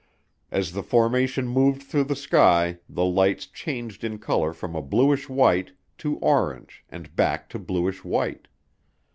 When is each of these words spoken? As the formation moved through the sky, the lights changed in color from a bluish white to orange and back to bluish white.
As 0.49 0.71
the 0.71 0.81
formation 0.81 1.47
moved 1.47 1.83
through 1.83 2.05
the 2.05 2.15
sky, 2.15 2.79
the 2.89 3.05
lights 3.05 3.45
changed 3.45 4.03
in 4.03 4.17
color 4.17 4.51
from 4.51 4.75
a 4.75 4.81
bluish 4.81 5.29
white 5.29 5.73
to 5.99 6.17
orange 6.17 6.83
and 6.89 7.15
back 7.15 7.47
to 7.49 7.59
bluish 7.59 8.03
white. 8.03 8.47